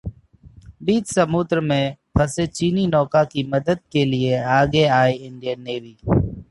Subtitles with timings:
[0.83, 5.97] बीच समुद्र में फंसे चीनी नौका की मदद के लिए आगे आई इंडियन नेवी